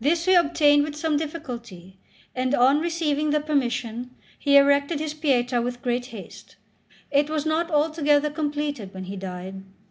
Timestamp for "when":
8.94-9.04